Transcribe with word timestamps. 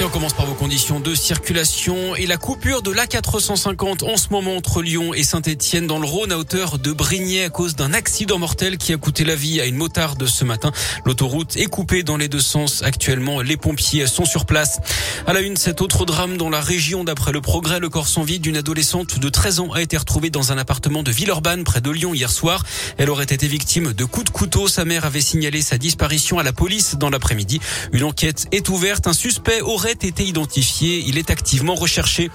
Et 0.00 0.04
on 0.04 0.10
commence 0.10 0.32
par 0.32 0.46
vos 0.46 0.54
conditions 0.54 1.00
de 1.00 1.12
circulation 1.12 2.14
et 2.14 2.26
la 2.26 2.36
coupure 2.36 2.82
de 2.82 2.92
l'A450 2.92 4.04
en 4.04 4.16
ce 4.16 4.28
moment 4.30 4.54
entre 4.54 4.80
Lyon 4.80 5.12
et 5.12 5.24
Saint-Etienne 5.24 5.88
dans 5.88 5.98
le 5.98 6.06
Rhône 6.06 6.30
à 6.30 6.38
hauteur 6.38 6.78
de 6.78 6.92
Brignais 6.92 7.42
à 7.42 7.50
cause 7.50 7.74
d'un 7.74 7.92
accident 7.92 8.38
mortel 8.38 8.78
qui 8.78 8.92
a 8.92 8.96
coûté 8.96 9.24
la 9.24 9.34
vie 9.34 9.60
à 9.60 9.66
une 9.66 9.74
motarde 9.74 10.24
ce 10.26 10.44
matin. 10.44 10.70
L'autoroute 11.04 11.56
est 11.56 11.66
coupée 11.66 12.04
dans 12.04 12.16
les 12.16 12.28
deux 12.28 12.38
sens. 12.38 12.84
Actuellement, 12.84 13.40
les 13.40 13.56
pompiers 13.56 14.06
sont 14.06 14.24
sur 14.24 14.46
place. 14.46 14.78
À 15.26 15.32
la 15.32 15.40
une, 15.40 15.56
cet 15.56 15.80
autre 15.80 16.04
drame 16.04 16.36
dans 16.36 16.48
la 16.48 16.60
région. 16.60 17.02
D'après 17.02 17.32
le 17.32 17.40
progrès, 17.40 17.80
le 17.80 17.88
corps 17.88 18.06
sans 18.06 18.22
vie 18.22 18.38
d'une 18.38 18.56
adolescente 18.56 19.18
de 19.18 19.28
13 19.28 19.58
ans 19.58 19.72
a 19.72 19.82
été 19.82 19.96
retrouvé 19.96 20.30
dans 20.30 20.52
un 20.52 20.58
appartement 20.58 21.02
de 21.02 21.10
Villeurbanne 21.10 21.64
près 21.64 21.80
de 21.80 21.90
Lyon 21.90 22.14
hier 22.14 22.30
soir. 22.30 22.64
Elle 22.98 23.10
aurait 23.10 23.24
été 23.24 23.48
victime 23.48 23.92
de 23.92 24.04
coups 24.04 24.26
de 24.26 24.30
couteau. 24.30 24.68
Sa 24.68 24.84
mère 24.84 25.04
avait 25.04 25.20
signalé 25.20 25.60
sa 25.60 25.76
disparition 25.76 26.38
à 26.38 26.44
la 26.44 26.52
police 26.52 26.94
dans 26.94 27.10
l'après-midi. 27.10 27.60
Une 27.92 28.04
enquête 28.04 28.46
est 28.52 28.68
ouverte. 28.68 29.08
Un 29.08 29.12
suspect 29.12 29.60
aurait 29.60 29.87
été 29.90 30.24
identifié. 30.24 31.04
Il 31.06 31.18
est 31.18 31.30
activement 31.30 31.74
recherché. 31.74 32.30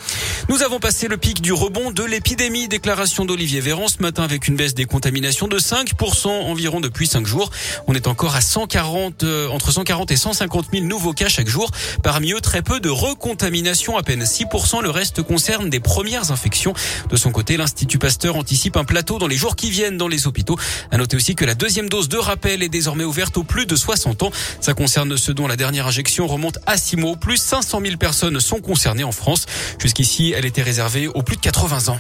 Nous 0.50 0.62
avons 0.62 0.80
passé 0.80 1.08
le 1.08 1.18
pic 1.18 1.42
du 1.42 1.54
rebond 1.54 1.92
de 1.92 2.04
l'épidémie. 2.04 2.68
Déclaration 2.68 3.26
d'Olivier 3.26 3.62
Véran 3.62 3.88
ce 3.88 4.02
matin 4.02 4.24
avec 4.24 4.48
une 4.48 4.56
baisse 4.56 4.74
des 4.74 4.86
contaminations 4.86 5.48
de 5.48 5.60
5% 5.60 6.28
environ 6.28 6.80
depuis 6.80 7.08
5 7.08 7.26
jours. 7.26 7.52
On 7.88 7.94
est 7.96 8.08
encore 8.08 8.36
à 8.36 8.42
140, 8.42 9.24
euh, 9.24 9.48
entre 9.50 9.72
140 9.72 10.12
et 10.12 10.16
150 10.16 10.68
000 10.72 10.86
nouveaux 10.86 11.14
cas 11.14 11.30
chaque 11.30 11.48
jour. 11.48 11.70
Parmi 12.02 12.34
eux, 12.34 12.42
très 12.42 12.62
peu 12.62 12.80
de 12.80 12.90
recontamination, 12.90 13.98
à 13.98 14.04
peine 14.04 14.24
6%. 14.24 14.82
Le 14.82 14.90
reste 14.90 15.22
concerne 15.22 15.70
des 15.70 15.80
premières 15.80 16.32
infections. 16.32 16.74
De 17.10 17.16
son 17.16 17.32
côté, 17.32 17.58
l'Institut 17.58 18.00
Pasteur 18.00 18.36
anticipe 18.36 18.78
un 18.78 18.84
plateau 18.84 19.20
dans 19.20 19.28
les 19.28 19.36
jours 19.36 19.56
qui 19.56 19.70
viennent 19.70 19.98
dans 19.98 20.08
les 20.08 20.28
hôpitaux. 20.28 20.58
À 20.92 20.98
noter 20.98 21.16
aussi 21.16 21.36
que 21.36 21.46
la 21.46 21.56
deuxième 21.56 21.90
dose 21.90 22.10
de 22.10 22.18
rappel 22.18 22.64
est 22.64 22.70
désormais 22.70 23.04
ouverte 23.04 23.38
aux 23.38 23.44
plus 23.44 23.66
de 23.66 23.76
60 23.76 24.24
ans. 24.24 24.32
Ça 24.62 24.74
concerne 24.74 25.18
ceux 25.18 25.34
dont 25.34 25.48
la 25.48 25.56
dernière 25.56 25.88
injection 25.88 26.28
remonte 26.28 26.60
à 26.66 26.78
6 26.78 26.98
mois, 26.98 27.16
plus 27.16 27.38
500 27.44 27.82
000 27.84 27.98
personnes 27.98 28.40
sont 28.40 28.62
concernées 28.62 29.04
en 29.04 29.12
France. 29.12 29.46
Jusqu'ici, 29.78 30.34
elle 30.36 30.46
était 30.46 30.62
réservée 30.62 31.08
aux 31.08 31.22
plus 31.22 31.36
de 31.36 31.42
80 31.42 31.90
ans. 31.90 32.00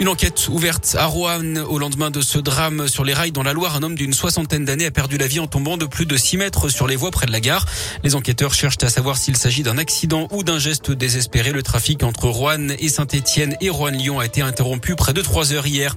Une 0.00 0.08
enquête 0.08 0.48
ouverte 0.48 0.96
à 0.98 1.06
Rouen 1.06 1.54
au 1.68 1.78
lendemain 1.78 2.10
de 2.10 2.20
ce 2.20 2.38
drame 2.38 2.88
sur 2.88 3.04
les 3.04 3.14
rails 3.14 3.30
dans 3.30 3.44
la 3.44 3.52
Loire. 3.52 3.76
Un 3.76 3.84
homme 3.84 3.94
d'une 3.94 4.12
soixantaine 4.12 4.64
d'années 4.64 4.86
a 4.86 4.90
perdu 4.90 5.18
la 5.18 5.28
vie 5.28 5.38
en 5.38 5.46
tombant 5.46 5.76
de 5.76 5.86
plus 5.86 6.04
de 6.04 6.16
6 6.16 6.36
mètres 6.36 6.68
sur 6.68 6.88
les 6.88 6.96
voies 6.96 7.12
près 7.12 7.26
de 7.26 7.32
la 7.32 7.40
gare. 7.40 7.64
Les 8.02 8.16
enquêteurs 8.16 8.54
cherchent 8.54 8.82
à 8.82 8.90
savoir 8.90 9.16
s'il 9.16 9.36
s'agit 9.36 9.62
d'un 9.62 9.78
accident 9.78 10.26
ou 10.32 10.42
d'un 10.42 10.58
geste 10.58 10.90
désespéré. 10.90 11.52
Le 11.52 11.62
trafic 11.62 12.02
entre 12.02 12.28
Rouen 12.28 12.70
et 12.76 12.88
Saint-Etienne 12.88 13.56
et 13.60 13.70
Rouen-Lyon 13.70 14.18
a 14.18 14.26
été 14.26 14.42
interrompu 14.42 14.96
près 14.96 15.12
de 15.12 15.22
3 15.22 15.52
heures 15.52 15.66
hier. 15.66 15.96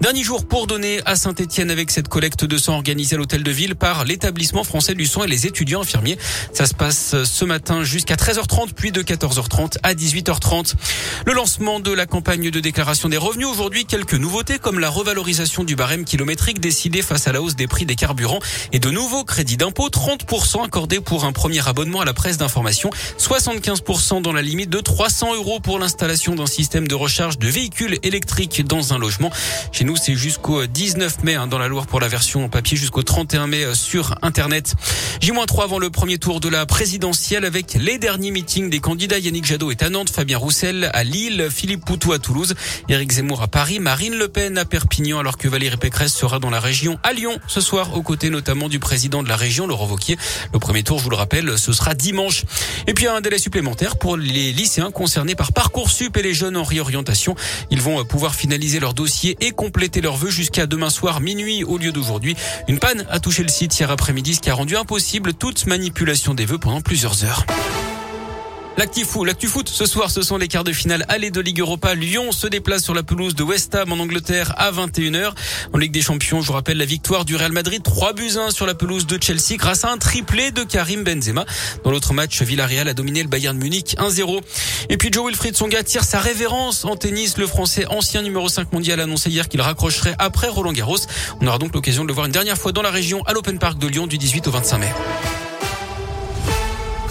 Dernier 0.00 0.22
jour 0.22 0.46
pour 0.46 0.68
donner 0.68 1.00
à 1.04 1.16
Saint-Etienne 1.16 1.70
avec 1.70 1.90
cette 1.90 2.08
collecte 2.08 2.44
de 2.44 2.56
sang 2.56 2.74
organisée 2.74 3.16
à 3.16 3.18
l'hôtel 3.18 3.42
de 3.42 3.50
ville 3.50 3.74
par 3.74 4.04
l'établissement 4.04 4.62
français 4.62 4.94
du 4.94 5.06
sang 5.06 5.24
et 5.24 5.28
les 5.28 5.46
étudiants 5.46 5.82
infirmiers. 5.82 6.16
Ça 6.52 6.66
se 6.66 6.74
passe 6.74 7.24
ce 7.24 7.44
matin 7.44 7.82
jusqu'à 7.82 8.14
13h30 8.14 8.72
puis 8.74 8.92
de 8.92 9.02
14h30 9.02 9.78
à 9.82 9.94
18h30. 9.94 10.74
Le 11.26 11.32
lancement 11.32 11.80
de 11.80 11.92
la 11.92 12.06
campagne 12.06 12.50
de 12.50 12.60
déclaration 12.60 13.08
des 13.08 13.18
revenus 13.32 13.48
aujourd'hui 13.48 13.86
quelques 13.86 14.12
nouveautés 14.12 14.58
comme 14.58 14.78
la 14.78 14.90
revalorisation 14.90 15.64
du 15.64 15.74
barème 15.74 16.04
kilométrique 16.04 16.60
décidé 16.60 17.00
face 17.00 17.26
à 17.28 17.32
la 17.32 17.40
hausse 17.40 17.56
des 17.56 17.66
prix 17.66 17.86
des 17.86 17.94
carburants 17.94 18.40
et 18.72 18.78
de 18.78 18.90
nouveaux 18.90 19.24
crédits 19.24 19.56
d'impôt 19.56 19.88
30% 19.88 20.62
accordés 20.62 21.00
pour 21.00 21.24
un 21.24 21.32
premier 21.32 21.66
abonnement 21.66 22.02
à 22.02 22.04
la 22.04 22.12
presse 22.12 22.36
d'information, 22.36 22.90
75% 23.18 24.20
dans 24.20 24.34
la 24.34 24.42
limite 24.42 24.68
de 24.68 24.80
300 24.80 25.34
euros 25.36 25.60
pour 25.60 25.78
l'installation 25.78 26.34
d'un 26.34 26.44
système 26.44 26.86
de 26.86 26.94
recharge 26.94 27.38
de 27.38 27.48
véhicules 27.48 27.98
électriques 28.02 28.66
dans 28.66 28.92
un 28.92 28.98
logement. 28.98 29.30
Chez 29.72 29.84
nous, 29.84 29.96
c'est 29.96 30.14
jusqu'au 30.14 30.66
19 30.66 31.24
mai 31.24 31.34
hein, 31.34 31.46
dans 31.46 31.58
la 31.58 31.68
Loire 31.68 31.86
pour 31.86 32.00
la 32.00 32.08
version 32.08 32.50
papier, 32.50 32.76
jusqu'au 32.76 33.02
31 33.02 33.46
mai 33.46 33.64
euh, 33.64 33.74
sur 33.74 34.14
Internet. 34.20 34.74
J-3 35.22 35.64
avant 35.64 35.78
le 35.78 35.88
premier 35.88 36.18
tour 36.18 36.40
de 36.40 36.50
la 36.50 36.66
présidentielle 36.66 37.46
avec 37.46 37.72
les 37.80 37.96
derniers 37.96 38.30
meetings 38.30 38.68
des 38.68 38.80
candidats. 38.80 39.18
Yannick 39.18 39.46
Jadot 39.46 39.70
est 39.70 39.82
à 39.82 39.88
Nantes, 39.88 40.10
Fabien 40.10 40.36
Roussel 40.36 40.90
à 40.92 41.02
Lille, 41.02 41.48
Philippe 41.50 41.86
Poutou 41.86 42.12
à 42.12 42.18
Toulouse, 42.18 42.54
Zemmour 43.22 43.42
à 43.42 43.46
Paris, 43.46 43.78
Marine 43.78 44.16
Le 44.16 44.26
Pen 44.26 44.58
à 44.58 44.64
Perpignan, 44.64 45.20
alors 45.20 45.36
que 45.36 45.46
Valérie 45.46 45.76
Pécresse 45.76 46.12
sera 46.12 46.40
dans 46.40 46.50
la 46.50 46.58
région 46.58 46.98
à 47.04 47.12
Lyon 47.12 47.38
ce 47.46 47.60
soir, 47.60 47.96
aux 47.96 48.02
côtés 48.02 48.30
notamment 48.30 48.68
du 48.68 48.80
président 48.80 49.22
de 49.22 49.28
la 49.28 49.36
région, 49.36 49.68
Laurent 49.68 49.86
Wauquiez. 49.86 50.18
Le 50.52 50.58
premier 50.58 50.82
tour, 50.82 50.98
je 50.98 51.04
vous 51.04 51.10
le 51.10 51.14
rappelle, 51.14 51.56
ce 51.56 51.72
sera 51.72 51.94
dimanche. 51.94 52.42
Et 52.88 52.94
puis 52.94 53.06
un 53.06 53.20
délai 53.20 53.38
supplémentaire 53.38 53.96
pour 53.96 54.16
les 54.16 54.50
lycéens 54.50 54.90
concernés 54.90 55.36
par 55.36 55.52
Parcoursup 55.52 56.16
et 56.16 56.22
les 56.22 56.34
jeunes 56.34 56.56
en 56.56 56.64
réorientation. 56.64 57.36
Ils 57.70 57.80
vont 57.80 58.04
pouvoir 58.04 58.34
finaliser 58.34 58.80
leur 58.80 58.92
dossier 58.92 59.36
et 59.40 59.52
compléter 59.52 60.00
leurs 60.00 60.16
vœux 60.16 60.30
jusqu'à 60.30 60.66
demain 60.66 60.90
soir 60.90 61.20
minuit 61.20 61.62
au 61.62 61.78
lieu 61.78 61.92
d'aujourd'hui. 61.92 62.34
Une 62.66 62.80
panne 62.80 63.06
a 63.08 63.20
touché 63.20 63.44
le 63.44 63.50
site 63.50 63.78
hier 63.78 63.92
après-midi, 63.92 64.34
ce 64.34 64.40
qui 64.40 64.50
a 64.50 64.54
rendu 64.54 64.76
impossible 64.76 65.32
toute 65.34 65.66
manipulation 65.66 66.34
des 66.34 66.44
vœux 66.44 66.58
pendant 66.58 66.80
plusieurs 66.80 67.22
heures. 67.22 67.46
L'actu 68.78 69.04
foot, 69.04 69.46
foot, 69.46 69.68
ce 69.68 69.84
soir, 69.84 70.10
ce 70.10 70.22
sont 70.22 70.38
les 70.38 70.48
quarts 70.48 70.64
de 70.64 70.72
finale 70.72 71.04
aller 71.08 71.30
de 71.30 71.40
Ligue 71.42 71.60
Europa. 71.60 71.94
Lyon 71.94 72.32
se 72.32 72.46
déplace 72.46 72.82
sur 72.82 72.94
la 72.94 73.02
pelouse 73.02 73.34
de 73.34 73.42
West 73.42 73.74
Ham 73.74 73.92
en 73.92 73.98
Angleterre 73.98 74.54
à 74.56 74.72
21h. 74.72 75.32
En 75.74 75.78
Ligue 75.78 75.92
des 75.92 76.00
Champions, 76.00 76.40
je 76.40 76.46
vous 76.46 76.54
rappelle 76.54 76.78
la 76.78 76.86
victoire 76.86 77.26
du 77.26 77.36
Real 77.36 77.52
Madrid, 77.52 77.82
3 77.82 78.14
buts 78.14 78.32
1 78.34 78.50
sur 78.50 78.64
la 78.64 78.74
pelouse 78.74 79.06
de 79.06 79.22
Chelsea 79.22 79.56
grâce 79.58 79.84
à 79.84 79.90
un 79.90 79.98
triplé 79.98 80.52
de 80.52 80.64
Karim 80.64 81.04
Benzema. 81.04 81.44
Dans 81.84 81.90
l'autre 81.90 82.14
match, 82.14 82.40
Villarreal 82.40 82.88
a 82.88 82.94
dominé 82.94 83.22
le 83.22 83.28
Bayern 83.28 83.58
Munich 83.58 83.94
1-0. 83.98 84.40
Et 84.88 84.96
puis 84.96 85.10
Joe 85.12 85.26
Wilfried 85.26 85.54
Songa 85.54 85.82
tire 85.82 86.04
sa 86.04 86.18
révérence 86.18 86.86
en 86.86 86.96
tennis. 86.96 87.36
Le 87.36 87.46
français 87.46 87.84
ancien 87.90 88.22
numéro 88.22 88.48
5 88.48 88.72
mondial 88.72 89.00
annoncé 89.00 89.28
hier 89.28 89.48
qu'il 89.48 89.60
raccrocherait 89.60 90.14
après 90.18 90.48
Roland 90.48 90.72
Garros. 90.72 90.96
On 91.42 91.46
aura 91.46 91.58
donc 91.58 91.74
l'occasion 91.74 92.04
de 92.04 92.08
le 92.08 92.14
voir 92.14 92.24
une 92.24 92.32
dernière 92.32 92.56
fois 92.56 92.72
dans 92.72 92.82
la 92.82 92.90
région 92.90 93.22
à 93.24 93.34
l'Open 93.34 93.58
Park 93.58 93.78
de 93.78 93.86
Lyon 93.86 94.06
du 94.06 94.16
18 94.16 94.48
au 94.48 94.50
25 94.50 94.78
mai. 94.78 94.92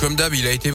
Comme 0.02 0.16
d'hab, 0.16 0.34
il 0.34 0.48
a 0.48 0.52
été 0.52 0.68